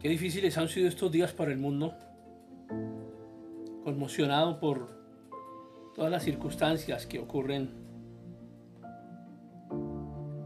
Qué 0.00 0.08
difíciles 0.08 0.56
han 0.56 0.68
sido 0.68 0.88
estos 0.88 1.12
días 1.12 1.34
para 1.34 1.52
el 1.52 1.58
mundo. 1.58 1.94
Conmocionado 3.84 4.58
por 4.58 4.88
todas 5.94 6.10
las 6.10 6.22
circunstancias 6.22 7.04
que 7.04 7.18
ocurren 7.18 7.70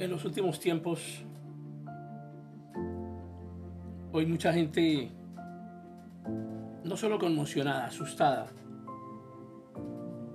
en 0.00 0.10
los 0.10 0.24
últimos 0.24 0.58
tiempos. 0.58 1.24
Hoy 4.10 4.26
mucha 4.26 4.52
gente 4.52 5.12
no 6.82 6.96
solo 6.96 7.20
conmocionada, 7.20 7.86
asustada, 7.86 8.46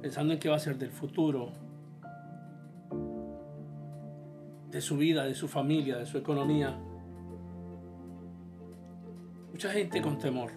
pensando 0.01 0.33
en 0.33 0.39
qué 0.39 0.47
va 0.47 0.55
a 0.55 0.59
ser 0.59 0.77
del 0.77 0.91
futuro, 0.91 1.51
de 4.71 4.79
su 4.79 4.95
vida, 4.95 5.25
de 5.25 5.35
su 5.35 5.49
familia, 5.49 5.97
de 5.97 6.05
su 6.05 6.17
economía. 6.17 6.79
Mucha 9.51 9.69
gente 9.71 10.01
con 10.01 10.17
temor. 10.17 10.51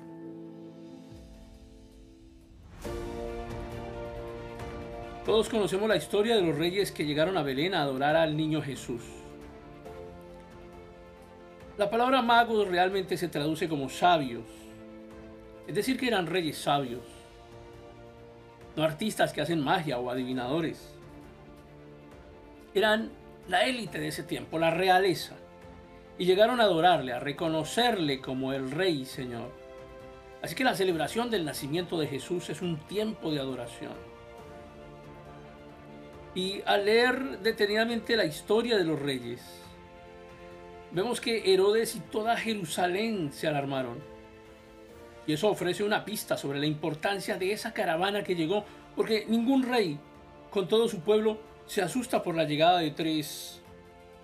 Todos 5.24 5.48
conocemos 5.48 5.88
la 5.88 5.96
historia 5.96 6.34
de 6.34 6.42
los 6.42 6.56
reyes 6.56 6.90
que 6.90 7.04
llegaron 7.04 7.36
a 7.36 7.42
Belén 7.42 7.74
a 7.74 7.82
adorar 7.82 8.16
al 8.16 8.36
niño 8.36 8.60
Jesús. 8.60 9.02
La 11.78 11.88
palabra 11.88 12.22
magos 12.22 12.66
realmente 12.68 13.16
se 13.16 13.28
traduce 13.28 13.68
como 13.68 13.88
sabios, 13.88 14.44
es 15.66 15.74
decir, 15.74 15.96
que 15.96 16.08
eran 16.08 16.26
reyes 16.26 16.58
sabios, 16.58 17.02
no 18.76 18.82
artistas 18.82 19.32
que 19.32 19.40
hacen 19.40 19.60
magia 19.60 19.98
o 19.98 20.10
adivinadores. 20.10 20.92
Eran 22.74 23.10
la 23.48 23.64
élite 23.64 24.00
de 24.00 24.08
ese 24.08 24.24
tiempo, 24.24 24.58
la 24.58 24.70
realeza, 24.70 25.36
y 26.18 26.24
llegaron 26.24 26.60
a 26.60 26.64
adorarle, 26.64 27.12
a 27.12 27.20
reconocerle 27.20 28.20
como 28.20 28.52
el 28.52 28.70
rey 28.70 29.02
y 29.02 29.04
señor. 29.04 29.50
Así 30.42 30.54
que 30.54 30.64
la 30.64 30.74
celebración 30.74 31.30
del 31.30 31.44
nacimiento 31.44 31.98
de 31.98 32.08
Jesús 32.08 32.50
es 32.50 32.62
un 32.62 32.78
tiempo 32.86 33.30
de 33.30 33.40
adoración. 33.40 33.92
Y 36.34 36.62
al 36.64 36.84
leer 36.84 37.38
detenidamente 37.40 38.16
la 38.16 38.24
historia 38.24 38.76
de 38.76 38.84
los 38.84 39.00
reyes, 39.00 39.40
vemos 40.90 41.20
que 41.20 41.52
Herodes 41.52 41.94
y 41.94 42.00
toda 42.00 42.36
Jerusalén 42.36 43.32
se 43.32 43.48
alarmaron. 43.48 43.98
Y 45.26 45.34
eso 45.34 45.48
ofrece 45.48 45.84
una 45.84 46.04
pista 46.04 46.36
sobre 46.36 46.58
la 46.58 46.66
importancia 46.66 47.36
de 47.36 47.52
esa 47.52 47.72
caravana 47.72 48.24
que 48.24 48.34
llegó, 48.34 48.64
porque 48.96 49.24
ningún 49.28 49.62
rey 49.62 49.98
con 50.50 50.68
todo 50.68 50.88
su 50.88 51.00
pueblo 51.00 51.38
se 51.66 51.82
asusta 51.82 52.22
por 52.22 52.34
la 52.34 52.44
llegada 52.44 52.78
de 52.80 52.90
tres 52.90 53.60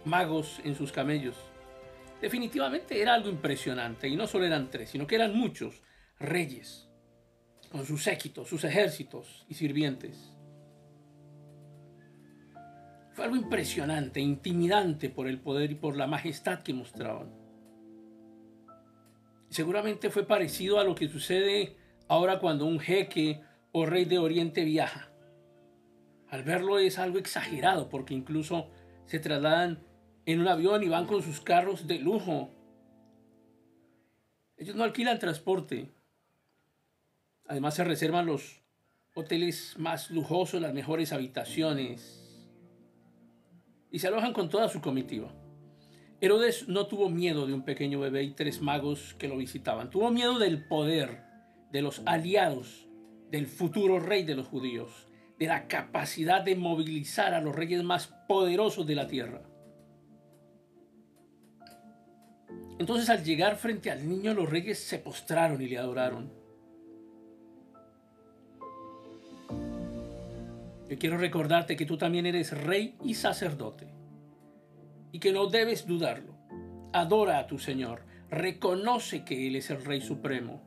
magos 0.04 0.60
en 0.64 0.74
sus 0.74 0.90
camellos. 0.90 1.36
Definitivamente 2.20 3.00
era 3.00 3.14
algo 3.14 3.28
impresionante, 3.28 4.08
y 4.08 4.16
no 4.16 4.26
solo 4.26 4.44
eran 4.44 4.70
tres, 4.70 4.90
sino 4.90 5.06
que 5.06 5.14
eran 5.14 5.36
muchos 5.36 5.82
reyes, 6.18 6.88
con 7.70 7.86
sus 7.86 8.02
séquitos, 8.02 8.48
sus 8.48 8.64
ejércitos 8.64 9.46
y 9.48 9.54
sirvientes. 9.54 10.34
Fue 13.12 13.24
algo 13.24 13.36
impresionante, 13.36 14.20
intimidante 14.20 15.10
por 15.10 15.28
el 15.28 15.40
poder 15.40 15.72
y 15.72 15.74
por 15.74 15.96
la 15.96 16.06
majestad 16.06 16.62
que 16.62 16.74
mostraban. 16.74 17.32
Seguramente 19.50 20.10
fue 20.10 20.26
parecido 20.26 20.78
a 20.78 20.84
lo 20.84 20.94
que 20.94 21.08
sucede 21.08 21.76
ahora 22.06 22.38
cuando 22.38 22.66
un 22.66 22.80
jeque 22.80 23.40
o 23.72 23.86
rey 23.86 24.04
de 24.04 24.18
Oriente 24.18 24.64
viaja. 24.64 25.10
Al 26.28 26.42
verlo 26.42 26.78
es 26.78 26.98
algo 26.98 27.18
exagerado 27.18 27.88
porque 27.88 28.14
incluso 28.14 28.70
se 29.06 29.18
trasladan 29.18 29.82
en 30.28 30.40
un 30.40 30.48
avión 30.48 30.82
y 30.82 30.88
van 30.88 31.06
con 31.06 31.22
sus 31.22 31.40
carros 31.40 31.86
de 31.86 32.00
lujo. 32.00 32.50
Ellos 34.58 34.76
no 34.76 34.84
alquilan 34.84 35.18
transporte. 35.18 35.90
Además 37.46 37.74
se 37.74 37.84
reservan 37.84 38.26
los 38.26 38.60
hoteles 39.14 39.74
más 39.78 40.10
lujosos, 40.10 40.60
las 40.60 40.74
mejores 40.74 41.14
habitaciones. 41.14 42.46
Y 43.90 44.00
se 44.00 44.08
alojan 44.08 44.34
con 44.34 44.50
toda 44.50 44.68
su 44.68 44.82
comitiva. 44.82 45.32
Herodes 46.20 46.68
no 46.68 46.86
tuvo 46.88 47.08
miedo 47.08 47.46
de 47.46 47.54
un 47.54 47.64
pequeño 47.64 47.98
bebé 47.98 48.24
y 48.24 48.32
tres 48.32 48.60
magos 48.60 49.14
que 49.14 49.28
lo 49.28 49.38
visitaban. 49.38 49.88
Tuvo 49.88 50.10
miedo 50.10 50.38
del 50.38 50.62
poder, 50.68 51.22
de 51.72 51.80
los 51.80 52.02
aliados, 52.04 52.86
del 53.30 53.46
futuro 53.46 53.98
rey 53.98 54.24
de 54.24 54.34
los 54.34 54.46
judíos 54.46 55.08
de 55.38 55.46
la 55.46 55.68
capacidad 55.68 56.42
de 56.42 56.56
movilizar 56.56 57.32
a 57.32 57.40
los 57.40 57.54
reyes 57.54 57.84
más 57.84 58.08
poderosos 58.28 58.86
de 58.86 58.94
la 58.96 59.06
tierra. 59.06 59.40
Entonces 62.78 63.10
al 63.10 63.24
llegar 63.24 63.56
frente 63.56 63.90
al 63.90 64.08
niño 64.08 64.34
los 64.34 64.48
reyes 64.48 64.78
se 64.78 64.98
postraron 64.98 65.60
y 65.60 65.66
le 65.66 65.78
adoraron. 65.78 66.30
Yo 70.88 70.98
quiero 70.98 71.18
recordarte 71.18 71.76
que 71.76 71.84
tú 71.84 71.98
también 71.98 72.24
eres 72.26 72.56
rey 72.56 72.96
y 73.04 73.14
sacerdote 73.14 73.88
y 75.12 75.18
que 75.18 75.32
no 75.32 75.46
debes 75.48 75.86
dudarlo. 75.86 76.34
Adora 76.92 77.38
a 77.38 77.46
tu 77.46 77.58
Señor, 77.58 78.04
reconoce 78.30 79.24
que 79.24 79.46
Él 79.46 79.56
es 79.56 79.70
el 79.70 79.84
Rey 79.84 80.00
Supremo. 80.00 80.62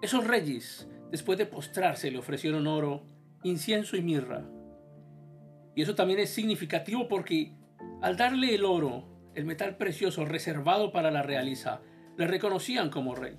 Esos 0.00 0.26
reyes 0.26 0.88
Después 1.10 1.38
de 1.38 1.46
postrarse 1.46 2.10
le 2.10 2.18
ofrecieron 2.18 2.66
oro, 2.66 3.02
incienso 3.42 3.96
y 3.96 4.02
mirra. 4.02 4.44
Y 5.74 5.82
eso 5.82 5.94
también 5.94 6.18
es 6.18 6.30
significativo 6.30 7.06
porque 7.08 7.52
al 8.02 8.16
darle 8.16 8.54
el 8.54 8.64
oro, 8.64 9.04
el 9.36 9.44
metal 9.44 9.76
precioso 9.76 10.24
reservado 10.24 10.90
para 10.90 11.12
la 11.12 11.22
realeza, 11.22 11.80
le 12.16 12.26
reconocían 12.26 12.90
como 12.90 13.14
rey. 13.14 13.38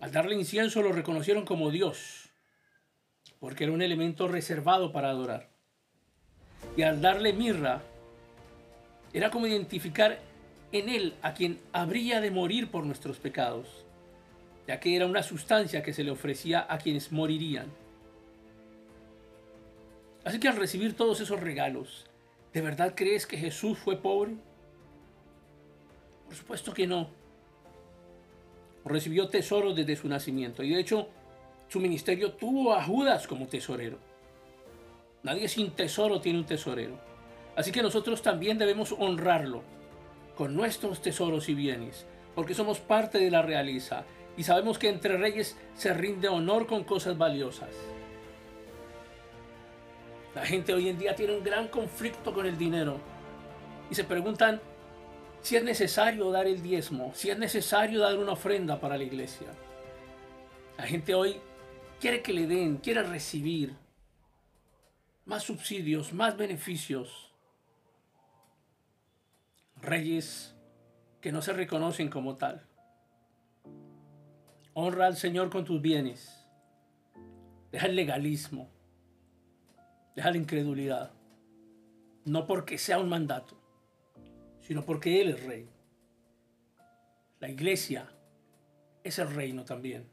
Al 0.00 0.12
darle 0.12 0.34
incienso 0.34 0.82
lo 0.82 0.92
reconocieron 0.92 1.46
como 1.46 1.70
Dios, 1.70 2.28
porque 3.40 3.64
era 3.64 3.72
un 3.72 3.80
elemento 3.80 4.28
reservado 4.28 4.92
para 4.92 5.08
adorar. 5.08 5.48
Y 6.76 6.82
al 6.82 7.00
darle 7.00 7.32
mirra, 7.32 7.80
era 9.14 9.30
como 9.30 9.46
identificar 9.46 10.18
en 10.72 10.90
él 10.90 11.14
a 11.22 11.32
quien 11.32 11.58
habría 11.72 12.20
de 12.20 12.30
morir 12.30 12.70
por 12.70 12.84
nuestros 12.84 13.18
pecados 13.18 13.86
ya 14.68 14.78
que 14.78 14.94
era 14.94 15.06
una 15.06 15.22
sustancia 15.22 15.82
que 15.82 15.94
se 15.94 16.04
le 16.04 16.10
ofrecía 16.10 16.66
a 16.68 16.76
quienes 16.76 17.10
morirían. 17.10 17.72
Así 20.24 20.38
que 20.38 20.48
al 20.48 20.56
recibir 20.56 20.94
todos 20.94 21.22
esos 21.22 21.40
regalos, 21.40 22.04
¿de 22.52 22.60
verdad 22.60 22.94
crees 22.96 23.26
que 23.26 23.36
Jesús 23.36 23.78
fue 23.78 23.96
pobre? 23.96 24.36
Por 26.26 26.34
supuesto 26.34 26.74
que 26.74 26.86
no. 26.86 27.10
Recibió 28.84 29.28
tesoros 29.28 29.74
desde 29.74 29.96
su 29.96 30.08
nacimiento 30.08 30.62
y 30.62 30.70
de 30.70 30.80
hecho 30.80 31.08
su 31.68 31.80
ministerio 31.80 32.32
tuvo 32.32 32.74
a 32.74 32.82
Judas 32.82 33.26
como 33.26 33.46
tesorero. 33.46 33.98
Nadie 35.22 35.48
sin 35.48 35.72
tesoro 35.72 36.20
tiene 36.20 36.38
un 36.38 36.46
tesorero. 36.46 36.98
Así 37.56 37.72
que 37.72 37.82
nosotros 37.82 38.22
también 38.22 38.56
debemos 38.56 38.92
honrarlo 38.92 39.62
con 40.36 40.54
nuestros 40.54 41.02
tesoros 41.02 41.48
y 41.48 41.54
bienes, 41.54 42.06
porque 42.34 42.54
somos 42.54 42.78
parte 42.78 43.18
de 43.18 43.30
la 43.30 43.42
realeza 43.42 44.04
y 44.36 44.44
sabemos 44.44 44.78
que 44.78 44.88
entre 44.88 45.16
reyes 45.16 45.56
se 45.74 45.92
rinde 45.92 46.28
honor 46.28 46.66
con 46.66 46.84
cosas 46.84 47.18
valiosas. 47.18 47.70
La 50.34 50.44
gente 50.44 50.74
hoy 50.74 50.88
en 50.88 50.98
día 50.98 51.14
tiene 51.14 51.36
un 51.36 51.42
gran 51.42 51.68
conflicto 51.68 52.32
con 52.32 52.46
el 52.46 52.56
dinero 52.56 53.00
y 53.90 53.94
se 53.94 54.04
preguntan 54.04 54.60
si 55.40 55.56
es 55.56 55.64
necesario 55.64 56.30
dar 56.30 56.46
el 56.46 56.62
diezmo, 56.62 57.12
si 57.14 57.30
es 57.30 57.38
necesario 57.38 58.00
dar 58.00 58.16
una 58.18 58.32
ofrenda 58.32 58.80
para 58.80 58.96
la 58.96 59.04
iglesia. 59.04 59.48
La 60.76 60.84
gente 60.84 61.14
hoy 61.14 61.40
quiere 62.00 62.22
que 62.22 62.32
le 62.32 62.46
den, 62.46 62.76
quiere 62.78 63.02
recibir 63.02 63.74
más 65.24 65.42
subsidios, 65.42 66.12
más 66.12 66.36
beneficios. 66.36 67.32
Reyes 69.76 70.54
que 71.20 71.32
no 71.32 71.42
se 71.42 71.52
reconocen 71.52 72.08
como 72.08 72.36
tal. 72.36 72.66
Honra 74.74 75.06
al 75.06 75.16
Señor 75.16 75.50
con 75.50 75.64
tus 75.64 75.80
bienes. 75.80 76.46
Deja 77.70 77.86
el 77.86 77.96
legalismo. 77.96 78.70
Deja 80.18 80.32
la 80.32 80.38
incredulidad. 80.38 81.12
No 82.24 82.44
porque 82.44 82.76
sea 82.76 82.98
un 82.98 83.08
mandato, 83.08 83.56
sino 84.58 84.84
porque 84.84 85.20
Él 85.20 85.28
es 85.28 85.44
rey. 85.44 85.68
La 87.38 87.48
iglesia 87.48 88.10
es 89.04 89.20
el 89.20 89.32
reino 89.32 89.64
también. 89.64 90.08